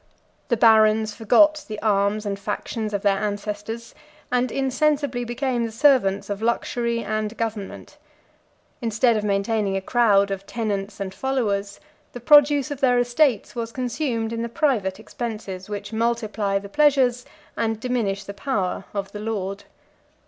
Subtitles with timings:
[0.49, 3.93] The barons forgot the arms and factions of their ancestors,
[4.31, 7.99] and insensibly became the servants of luxury and government.
[8.81, 11.79] Instead of maintaining a crowd of tenants and followers,
[12.13, 17.23] the produce of their estates was consumed in the private expenses which multiply the pleasures,
[17.55, 19.65] and diminish the power, of the lord.